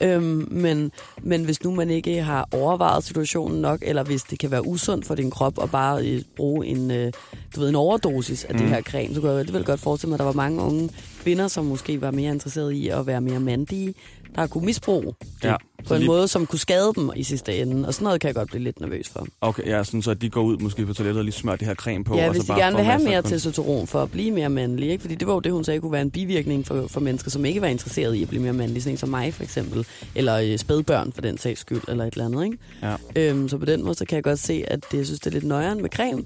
[0.00, 4.50] Øhm, men, men hvis nu man ikke har overvejet situationen nok, eller hvis det kan
[4.50, 7.12] være usundt for din krop at bare øh, bruge en, øh,
[7.54, 8.60] du ved, en overdosis af mm.
[8.60, 10.90] det her creme, så kunne jeg alligevel godt forestille mig, at der var mange unge
[11.22, 13.94] kvinder, som måske var mere interesserede i at være mere mandige,
[14.36, 15.02] der kunne misbruge
[15.42, 15.56] det Ja,
[15.88, 17.88] på en lige- måde, som kunne skade dem i sidste ende.
[17.88, 19.26] Og sådan noget kan jeg godt blive lidt nervøs for.
[19.40, 21.66] Okay, ja, sådan så at de går ud måske på toilettet og lige smører det
[21.66, 22.16] her creme på.
[22.16, 24.48] Ja, og hvis så de bare gerne vil have mere testosteron for at blive mere
[24.48, 25.02] mandlige, ikke?
[25.02, 27.44] fordi det var jo det, hun sagde kunne være en bivirkning for, for mennesker, som
[27.44, 30.36] ikke var interesseret i at blive mere mandlige, sådan en som mig for eksempel, eller
[30.36, 32.44] øh, spædbørn for den sags skyld, eller et eller andet.
[32.44, 32.58] Ikke?
[32.82, 32.96] Ja.
[33.16, 35.26] Øhm, så på den måde, så kan jeg godt se, at det, jeg synes, det
[35.26, 36.24] er lidt nøjeren med creme,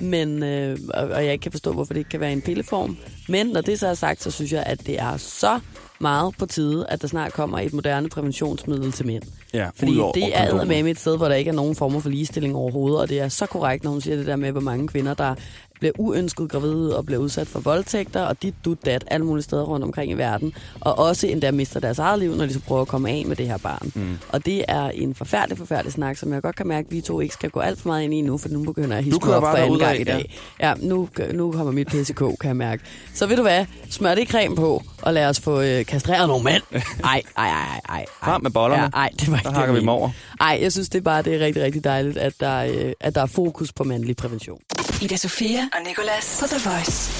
[0.00, 2.96] men, øh, og, og jeg ikke kan forstå, hvorfor det ikke kan være en pilleform.
[3.28, 5.60] Men når det så er sagt, så synes jeg, at det er så
[6.00, 9.22] meget på tide, at der snart kommer et moderne præventionsmiddel til mænd.
[9.54, 12.56] Ja, Fordi det er med et sted, hvor der ikke er nogen former for ligestilling
[12.56, 15.14] overhovedet, og det er så korrekt, når hun siger det der med, hvor mange kvinder,
[15.14, 15.34] der
[15.80, 19.62] bliver uønsket gravid og bliver udsat for voldtægter, og dit, du, dat, alle mulige steder
[19.62, 20.52] rundt omkring i verden.
[20.80, 23.36] Og også endda mister deres eget liv, når de så prøver at komme af med
[23.36, 23.92] det her barn.
[23.94, 24.18] Mm.
[24.28, 27.20] Og det er en forfærdelig, forfærdelig snak, som jeg godt kan mærke, at vi to
[27.20, 29.42] ikke skal gå alt for meget ind i nu, for nu begynder jeg at op
[29.42, 30.38] for anden gang i dag.
[30.60, 32.82] Ja, nu, nu kommer mit PCK, kan jeg mærke.
[33.14, 36.44] Så ved du hvad, smør det creme på, og lad os få øh, kastreret nogle
[36.44, 36.62] mænd.
[37.04, 38.04] Ej, ej, ej, ej.
[38.22, 38.82] Frem med bollerne.
[38.82, 40.10] Ja, ej, det var ikke Der hakker vi dem over.
[40.40, 43.14] ej, jeg synes det er bare, det er rigtig, rigtig dejligt, at der, øh, at
[43.14, 44.58] der er fokus på mandlig prævention.
[45.01, 47.11] Ida Sofia og Nicolas på The Voice.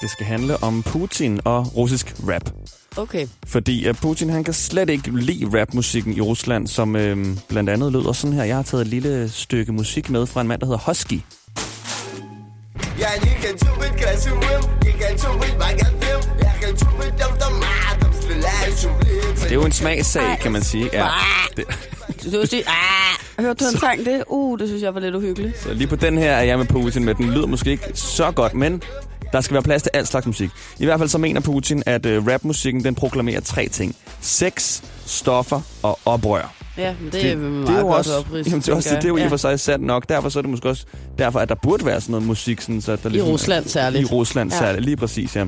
[0.00, 2.50] Det skal handle om Putin og russisk rap.
[2.96, 3.26] Okay.
[3.46, 7.92] Fordi uh, Putin han kan slet ikke lide rapmusikken i Rusland, som øh, blandt andet
[7.92, 8.44] lyder sådan her.
[8.44, 11.20] Jeg har taget et lille stykke musik med fra en mand, der hedder Husky.
[12.98, 19.02] Я не хочу быть красивым, не хочу быть bogатым Я хочу быть автоматом, стреляющим в
[19.08, 20.90] лица Det er jo en smagssag, kan man sige.
[20.92, 21.08] Ja,
[21.56, 21.64] det,
[22.24, 23.01] Du vil sige, ah,
[23.39, 24.23] hørte du en sang det?
[24.27, 25.61] Uh, det synes jeg var lidt uhyggeligt.
[25.63, 28.31] så lige på den her er jeg med Putin, men den lyder måske ikke så
[28.31, 28.81] godt, men
[29.33, 30.49] der skal være plads til alt slags musik.
[30.79, 33.95] I hvert fald så mener Putin, at øh, rapmusikken den proklamerer tre ting.
[34.21, 36.53] Sex, stoffer og oprør.
[36.77, 38.75] Ja, men det, det, er meget det er jo godt også, oprids, jamen, det er,
[38.75, 39.25] også, tænker det er jo i jeg.
[39.25, 40.09] og for sig sandt nok.
[40.09, 40.85] Derfor så er det måske også
[41.17, 42.61] derfor, at der burde være sådan noget musik.
[42.61, 44.01] Sådan, så der I ligesom, Rusland særligt.
[44.01, 44.57] I Rusland Ja.
[44.57, 45.45] særligt, lige præcis, ja.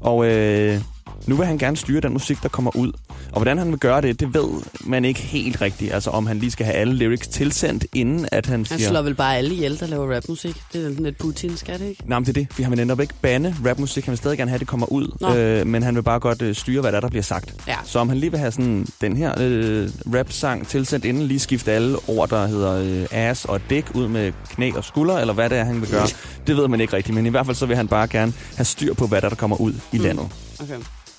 [0.00, 0.80] Og øh,
[1.26, 2.92] nu vil han gerne styre den musik, der kommer ud.
[3.32, 5.94] Og hvordan han vil gøre det, det ved man ikke helt rigtigt.
[5.94, 8.90] Altså om han lige skal have alle lyrics tilsendt, inden at han Han siger...
[8.90, 10.62] slår vel bare alle ihjel, der laver rapmusik.
[10.72, 12.02] Det er lidt Putin, skal det ikke?
[12.08, 12.58] Nej, men det er det.
[12.58, 14.04] Vi har netop ikke bande rapmusik.
[14.04, 15.16] Han vil stadig gerne have, at det kommer ud.
[15.20, 15.34] Nå.
[15.34, 17.54] Øh, men han vil bare godt øh, styre, hvad der, er, der bliver sagt.
[17.68, 17.76] Ja.
[17.84, 21.72] Så om han lige vil have sådan den her øh, rap-sang tilsendt inden, lige skifte
[21.72, 25.50] alle ord, der hedder øh, ass og dick ud med knæ og skulder, eller hvad
[25.50, 26.06] det er, han vil gøre,
[26.46, 27.14] det ved man ikke rigtigt.
[27.14, 29.36] Men i hvert fald så vil han bare gerne have styr på, hvad der, der
[29.36, 30.26] kommer ud i landet.
[30.60, 30.74] Okay.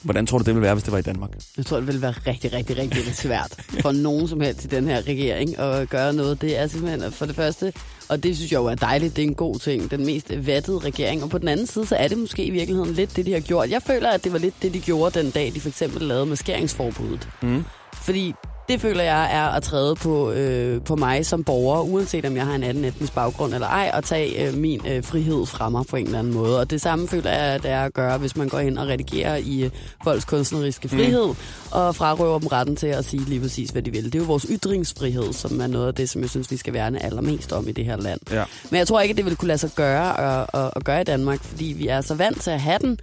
[0.08, 1.30] Hvordan tror du, det ville være, hvis det var i Danmark?
[1.58, 4.88] Jeg tror, det vil være rigtig, rigtig, rigtig svært for nogen som helst i den
[4.88, 6.42] her regering at gøre noget.
[6.42, 7.74] Det er simpelthen for det første,
[8.10, 10.80] og det synes jeg jo er dejligt, det er en god ting, den mest vattede
[10.80, 11.24] regering.
[11.24, 13.40] Og på den anden side, så er det måske i virkeligheden lidt det, de har
[13.40, 13.70] gjort.
[13.70, 16.26] Jeg føler, at det var lidt det, de gjorde den dag, de for eksempel lavede
[16.26, 17.30] maskeringsforbuddet.
[17.42, 17.64] Mm.
[17.94, 18.34] Fordi
[18.70, 22.46] det føler jeg er at træde på, øh, på mig som borger, uanset om jeg
[22.46, 25.86] har en anden etnisk baggrund eller ej, og tage øh, min øh, frihed fra mig
[25.90, 26.60] på en eller anden måde.
[26.60, 28.88] Og det samme føler jeg, at det er at gøre, hvis man går ind og
[28.88, 29.70] redigerer i øh,
[30.04, 31.36] folks kunstneriske frihed, mm.
[31.72, 34.06] og frarøver dem retten til at sige lige præcis, hvad de vil.
[34.06, 36.74] Det er jo vores ytringsfrihed, som er noget af det, som jeg synes, vi skal
[36.74, 38.20] værne allermest om i det her land.
[38.32, 38.44] Ja.
[38.70, 41.02] Men jeg tror ikke, at det vil kunne lade sig gøre at, at, at gøre
[41.02, 43.00] i Danmark, fordi vi er så vant til at have den,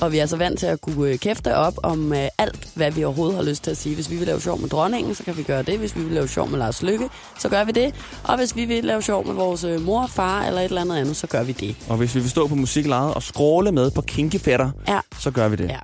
[0.00, 2.90] og vi er så vant til at kunne øh, kæfte op om øh, alt, hvad
[2.90, 3.94] vi overhovedet har lyst til at sige.
[3.94, 5.78] Hvis vi vil lave sjov med dronningen, så kan vi gøre det.
[5.78, 7.08] Hvis vi vil lave sjov med Lars Lykke,
[7.38, 7.94] så gør vi det.
[8.24, 10.96] Og hvis vi vil lave sjov med vores øh, mor, far eller et eller andet
[10.96, 11.76] andet, så gør vi det.
[11.88, 15.00] Og hvis vi vil stå på musiklejet og skråle med på kinky fætter, Ja.
[15.18, 15.68] så gør vi det.
[15.68, 15.78] Ja.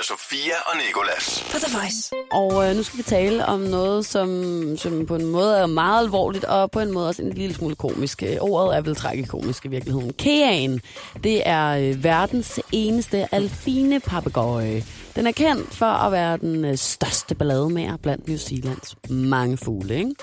[0.00, 1.44] Ida Sofia og Nicolas.
[1.52, 2.10] På The Voice.
[2.32, 4.28] Og øh, nu skal vi tale om noget, som,
[4.76, 7.74] som på en måde er meget alvorligt, og på en måde også en lille smule
[7.74, 8.22] komisk.
[8.22, 10.12] Øh, Ordet er vel tragikomisk i virkeligheden.
[10.12, 10.80] Keaen,
[11.24, 14.84] det er øh, verdens eneste alfine papegøje.
[15.16, 19.94] Den er kendt for at være den øh, største ballademager blandt New Zealands mange fugle.
[19.98, 20.14] Ikke?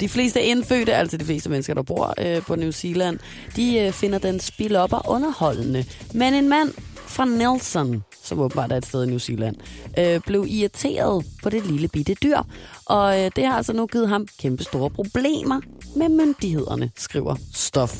[0.00, 3.18] De fleste indfødte, altså de fleste mennesker, der bor øh, på New Zealand,
[3.56, 5.84] de øh, finder den spilopper underholdende.
[6.14, 6.72] Men en mand
[7.06, 9.56] fra Nelson, som åbenbart er et sted i New Zealand,
[9.98, 12.38] øh, blev irriteret på det lille bitte dyr.
[12.84, 15.60] Og øh, det har altså nu givet ham kæmpe store problemer
[15.96, 17.96] med myndighederne, skriver Stof.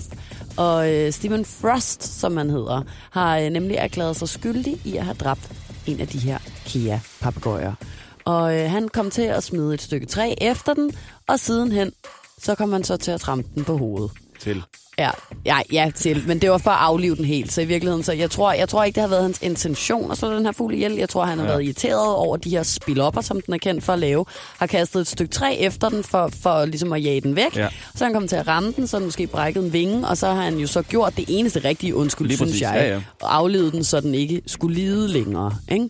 [0.56, 5.04] Og øh, Stephen Frost, som han hedder, har øh, nemlig erklæret sig skyldig i at
[5.04, 5.52] have dræbt
[5.86, 7.72] en af de her Kia-papegøjer.
[8.24, 10.92] Og øh, han kom til at smide et stykke træ efter den,
[11.26, 11.92] og sidenhen,
[12.38, 14.10] så kom han så til at trampe den på hovedet.
[14.40, 14.62] Til.
[14.98, 15.11] Ja,
[15.46, 16.22] ja, ja, til.
[16.26, 17.52] Men det var for at aflive den helt.
[17.52, 20.18] Så i virkeligheden, så jeg tror, jeg tror ikke, det har været hans intention at
[20.18, 20.92] slå den her fugl ihjel.
[20.92, 21.50] Jeg tror, han har Ja.
[21.50, 24.24] været irriteret over de her spilopper, som den er kendt for at lave.
[24.58, 27.56] Har kastet et stykke træ efter den for, for ligesom at jage den væk.
[27.56, 27.68] Ja.
[27.94, 30.26] Så han kommet til at ramme den, så den måske brækket en vinge, og så
[30.26, 32.74] har han jo så gjort det eneste rigtige undskyld, Lige synes præcis, jeg.
[32.76, 33.00] ja, ja.
[33.22, 35.54] Og aflevet den, så den ikke skulle lide længere.
[35.72, 35.88] Ikke?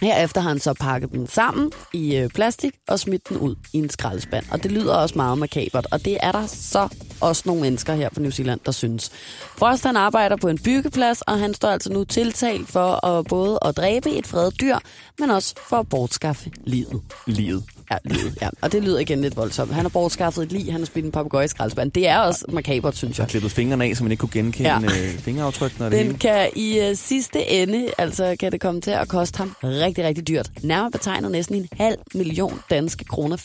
[0.00, 3.78] Herefter har han så pakket den sammen i øh, plastik og smidt den ud i
[3.78, 4.44] en skraldespand.
[4.50, 6.88] Og det lyder også meget makabert, og det er der så
[7.20, 9.10] også nogle mennesker her på New Zealand, der synes.
[9.58, 13.58] Frost han arbejder på en byggeplads, og han står altså nu tiltalt for at både
[13.64, 14.76] at dræbe et fredet dyr,
[15.18, 17.00] men også for at bortskaffe livet.
[17.26, 17.64] Livet.
[17.92, 18.48] Ja, livet, ja.
[18.60, 19.72] Og det lyder igen lidt voldsomt.
[19.74, 21.92] Han har bortskaffet et lig, han har spillet en papegøje i skraldespand.
[21.92, 23.24] Det er også makabert, synes jeg.
[23.24, 24.78] har klippet fingrene af, så man ikke kunne genkende Ja.
[24.84, 26.18] øh, fingeraftrykkene og det Den hele.
[26.18, 30.28] kan i øh, sidste ende, altså kan det komme til at koste ham rigtig, rigtig
[30.28, 30.50] dyrt.
[30.62, 33.36] Nærmere betegnet næsten en halv million danske kroner.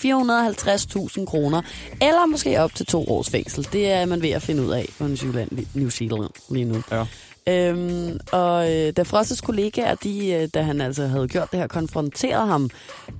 [1.19, 1.61] 450.000 kroner.
[2.01, 3.67] Eller måske op til to års fængsel.
[3.73, 6.83] Det er man ved at finde ud af på New Zealand, New Zealand lige nu.
[6.91, 7.05] Ja.
[7.47, 11.67] Øhm, og øh, da Frostes kollegaer, de, øh, da han altså havde gjort det her,
[11.67, 12.69] konfronterede ham,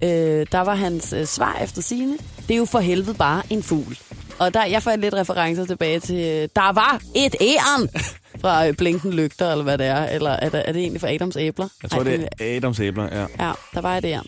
[0.04, 3.64] øh, der var hans øh, svar efter sine, det er jo for helvede bare en
[3.64, 3.98] fugl.
[4.40, 7.90] Og der, jeg får lidt referencer tilbage til, øh, der var et æren!
[8.42, 10.04] fra øh, Blinkende Lygter, eller hvad det er.
[10.06, 11.68] Eller er det, er det egentlig fra Adams Æbler?
[11.84, 13.46] Jeg tror, Ej, det er Adams æbler, ja.
[13.46, 14.22] Ja, der var jeg der.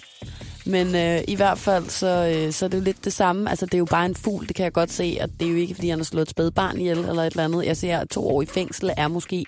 [0.65, 3.50] Men øh, i hvert fald, så, øh, så er det jo lidt det samme.
[3.50, 5.17] Altså, det er jo bare en fugl, det kan jeg godt se.
[5.22, 7.43] Og det er jo ikke, fordi han har slået et spædbarn ihjel eller et eller
[7.43, 7.65] andet.
[7.65, 9.46] Jeg ser, at to år i fængsel er måske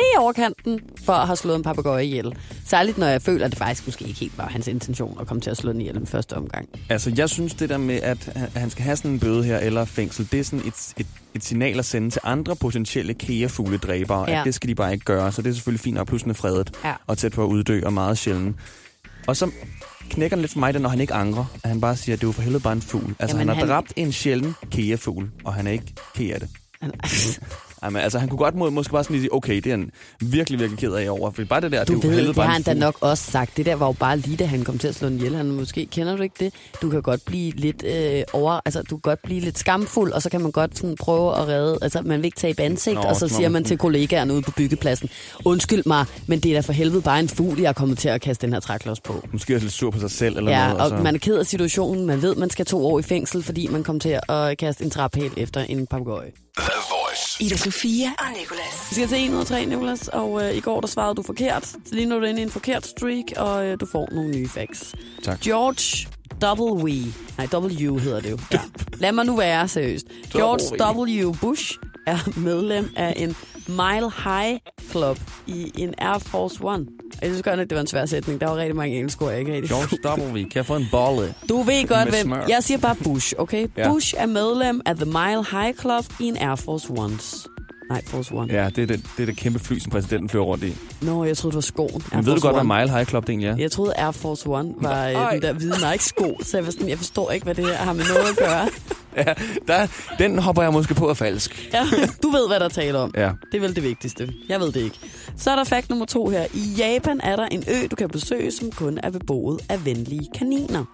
[0.00, 2.34] lige overkanten for at have slået en papegøje ihjel.
[2.66, 5.40] Særligt når jeg føler, at det faktisk måske ikke helt var hans intention at komme
[5.40, 6.68] til at slå den ihjel i første omgang.
[6.88, 9.58] Altså, jeg synes det der med, at han- at skal have sådan en bøde her,
[9.58, 14.24] eller fængsel, det er sådan et, et, et signal at sende til andre potentielle kægefugledræbere,
[14.30, 14.38] ja.
[14.40, 15.32] At det skal de bare ikke gøre.
[15.32, 16.94] Så det er selvfølgelig fint, og pludselig er fredet, Ja.
[17.06, 18.56] og tæt på at uddø, og meget sjældent.
[19.26, 19.50] Og så
[20.10, 22.26] knækker den lidt for mig, når han ikke angrer, at han bare siger, at det
[22.26, 23.14] jo for helvede bare en fugl.
[23.18, 26.40] Altså, Jamen, han har han- dræbt en sjælden kægefugl, og han er ikke ked af
[26.40, 26.48] det.
[26.80, 26.92] Han-
[27.86, 29.90] Jamen, altså, han kunne godt må, måske bare sådan lige sige, okay, det er en
[30.20, 31.30] virkelig, virkelig ked af over.
[31.30, 32.80] For bare det der, Du det er jo ved, det bare har en han da
[32.84, 33.56] nok også sagt.
[33.56, 35.36] Det der var jo bare lige, da han kom til at slå den ihjel.
[35.36, 36.54] Han måske, kender du ikke det?
[36.82, 40.22] Du kan godt blive lidt øh, over, altså du kan godt blive lidt skamfuld, og
[40.22, 43.00] så kan man godt sådan prøve at redde, altså man vil ikke tabe ansigt, Nå,
[43.02, 45.08] og så siger man til kollegaerne ude på byggepladsen,
[45.44, 48.08] undskyld mig, men det er da for helvede bare en fugl, jeg er kommet til
[48.08, 49.28] at kaste den her træklods på.
[49.32, 50.80] Måske er lidt sur på sig selv, eller Ja, noget.
[50.82, 52.06] og så- man er ked af situationen.
[52.06, 54.90] Man ved, man skal to år i fængsel, fordi man kom til at kaste en
[54.90, 56.30] traphæl efter en papegøje.
[57.40, 58.86] Ida Sofia og Nicolas.
[58.90, 61.22] Vi skal til 1 ud af 3, Nicolas, og øh, i går der svarede du
[61.22, 61.66] forkert.
[61.66, 64.30] Så lige nu er du inde i en forkert streak, og øh, du får nogle
[64.30, 64.94] nye facts.
[65.22, 65.40] Tak.
[65.40, 66.08] George
[66.44, 67.12] W.
[67.38, 68.38] Nej, W hedder det jo.
[68.52, 68.60] Ja.
[68.94, 70.06] Lad mig nu være seriøst.
[70.32, 70.94] George
[71.26, 71.32] W.
[71.40, 73.36] Bush er medlem af en
[73.68, 74.58] Mile High
[74.90, 76.86] Club i en Air Force One.
[77.22, 78.40] Jeg synes godt, at det var en svær sætning.
[78.40, 80.34] Der var rigtig mange engelske ord, jeg ikke rigtig George W.
[80.34, 81.34] Kan jeg få en bolle?
[81.48, 82.32] Du ved godt, hvem...
[82.48, 83.68] Jeg siger bare Bush, okay?
[83.76, 83.88] Ja.
[83.88, 87.46] Bush er medlem af The Mile High Club i en Air Force Ones.
[87.90, 88.52] Nej, Force One.
[88.52, 90.76] Ja, det er det, det, er det kæmpe fly, som præsidenten flyver rundt i.
[91.02, 91.90] Nå, jeg troede, det var skoen.
[92.12, 92.74] Air Men ved du godt, hvad One.
[92.80, 93.56] Mile High Club det egentlig er?
[93.56, 95.26] Jeg troede, Air Force One var Nej.
[95.26, 97.74] øh, den der hvide Nike-sko, så jeg, var sådan, jeg forstår ikke, hvad det her
[97.74, 98.68] har med noget at gøre.
[99.16, 99.34] Ja,
[99.68, 99.86] der,
[100.18, 101.70] den hopper jeg måske på af falsk.
[101.72, 101.86] Ja,
[102.22, 103.14] du ved, hvad der taler om.
[103.16, 103.30] Ja.
[103.52, 104.32] Det er vel det vigtigste.
[104.48, 104.98] Jeg ved det ikke.
[105.36, 106.44] Så er der fakt nummer to her.
[106.54, 110.28] I Japan er der en ø, du kan besøge, som kun er beboet af venlige
[110.34, 110.84] kaniner.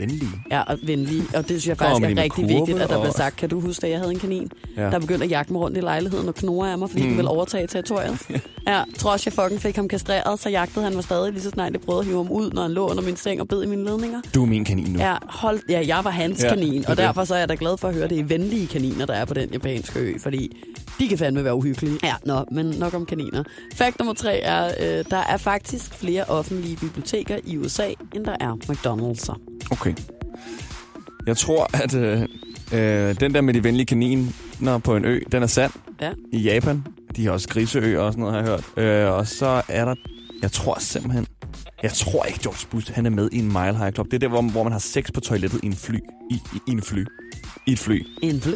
[0.00, 0.30] Venlige.
[0.50, 1.22] Ja, og venlige.
[1.34, 3.36] Og det synes jeg faktisk er rigtig kurve vigtigt, at der og- bliver sagt.
[3.36, 4.82] Kan du huske, at jeg havde en kanin, ja.
[4.82, 7.08] der begyndte at jagte mig rundt i lejligheden og knurre af mig, fordi mm.
[7.08, 8.18] den ville overtage territoriet?
[8.66, 11.72] ja, trods jeg fucking fik ham kastreret, så jagtede han mig stadig lige så snart
[11.72, 13.66] jeg prøvede at hive ham ud, når han lå under min seng og bed i
[13.66, 14.20] mine ledninger.
[14.34, 14.98] Du er min kanin nu.
[14.98, 17.76] Ja, hold, ja, jeg var hans Ja, kanin, og derfor så er jeg da glad
[17.78, 20.56] for at høre, at det er venlige kaniner, der er på den japanske ø, fordi
[20.98, 21.98] de kan fandme være uhyggelige.
[22.02, 23.44] Ja, nå, men nok om kaniner.
[23.74, 24.64] Fakt nummer tre er,
[24.98, 29.68] øh, der er faktisk flere offentlige biblioteker i USA, end der er McDonald's'er.
[29.70, 29.94] Okay.
[31.26, 32.22] Jeg tror, at øh,
[32.72, 36.10] øh, den der med de venlige kaniner på en ø, den er sand Ja.
[36.32, 36.84] i Japan.
[37.16, 39.08] De har også griseøer og sådan noget, har jeg hørt.
[39.08, 39.94] Øh, og så er der,
[40.42, 41.26] jeg tror simpelthen,
[41.82, 44.06] jeg tror ikke, George Bush, han er med i en Mile High Club.
[44.06, 45.98] Det er der, hvor, hvor man har sex på toilettet i en fly.
[46.30, 47.04] I, i, i en fly.
[47.66, 48.06] I et fly.
[48.22, 48.54] En fly.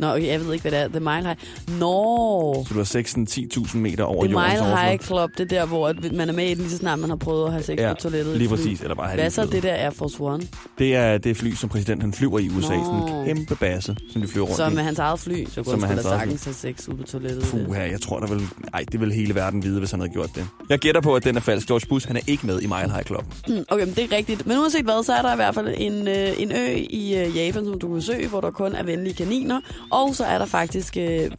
[0.00, 0.88] Nå, okay, jeg ved ikke, hvad det er.
[0.88, 1.36] The Mile High.
[1.80, 4.98] Nå, Så du har sex sådan 10.000 meter over The jordens Mile High.
[5.00, 7.10] Club, det er der, hvor at man er med i den lige så snart man
[7.10, 8.34] har prøvet at have sex Ja, på toilettet.
[8.34, 8.80] i lige præcis.
[8.80, 10.42] Eller bare have Hvad det så i det der Air Force One?
[10.78, 12.76] Det er det fly, som præsidenten han flyver i USA.
[12.76, 12.84] Nå.
[12.84, 14.74] Sådan en kæmpe base, som de flyver rundt Så i.
[14.74, 17.44] med hans eget fly, så kunne han sagtens have sex ude på toilettet.
[17.44, 18.42] Puh, her, jeg tror, der vil...
[18.74, 20.46] Ej, det vil hele verden vide, hvis han havde gjort det.
[20.68, 21.66] Jeg gætter på, at den er falsk.
[21.66, 23.24] George Bush, han er ikke med i Mile High Club.
[23.48, 24.46] Mm, Okay, men det er rigtigt.
[24.46, 27.36] Men uanset hvad, så er der i hvert fald en, øh, en ø i øh,
[27.36, 29.60] Japan, som du kan besøge, hvor der kun er venlige kaniner.
[29.90, 31.30] Og så er der faktisk øh,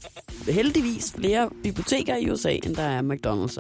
[0.47, 3.57] heldigvis flere biblioteker i USA, end der er McDonald's.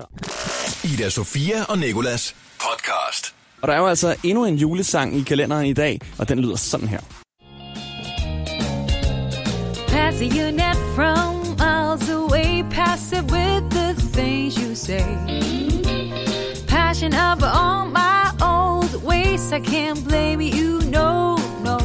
[0.93, 3.35] Ida Sofia og Nikolas podcast.
[3.61, 6.55] Og der er jo altså endnu en julesang i kalenderen i dag, og den lyder
[6.55, 6.99] sådan her.
[9.87, 12.63] Pass your net from miles away.
[12.71, 15.05] Pass it with the things you say.
[16.67, 19.51] Passion up all my old ways.
[19.51, 21.77] I can't blame you, no, no.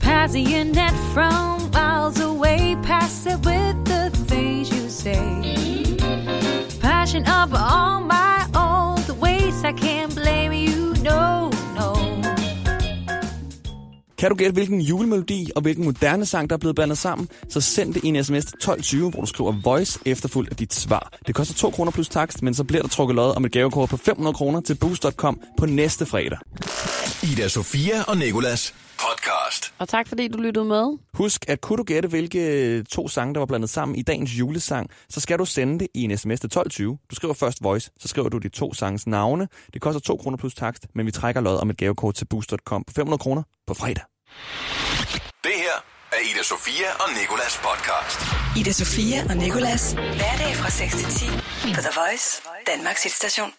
[0.00, 2.76] Pass your net from miles away.
[2.82, 5.24] Pass it with the things you say.
[6.80, 9.56] Passion up all my old ways.
[9.70, 11.88] I can't blame you, no, no.
[14.18, 17.28] Kan du gætte, hvilken julemelodi og hvilken moderne sang, der er blevet blandet sammen?
[17.48, 20.74] Så send det i en sms til 1220, hvor du skriver voice efterfulgt af dit
[20.74, 21.12] svar.
[21.26, 23.88] Det koster 2 kroner plus takst, men så bliver der trukket lod om et gavekort
[23.88, 26.38] på 500 kroner til boost.com på næste fredag.
[27.32, 29.74] Ida Sofia og Nikolas podcast.
[29.78, 30.98] Og tak fordi du lyttede med.
[31.14, 34.90] Husk, at kunne du gætte, hvilke to sange, der var blandet sammen i dagens julesang,
[35.10, 36.98] så skal du sende det i en sms til 1220.
[37.10, 39.48] Du skriver først voice, så skriver du de to sanges navne.
[39.74, 42.84] Det koster 2 kroner plus takst, men vi trækker lod om et gavekort til boost.com
[42.84, 44.04] på 500 kroner på fredag.
[45.44, 45.76] Det her
[46.12, 48.18] er Ida Sofia og Nikolas podcast.
[48.60, 49.92] Ida Sofia og Nicolas.
[49.92, 51.26] Hverdag fra 6 til 10
[51.74, 53.50] på The Voice, Danmarks hitstation.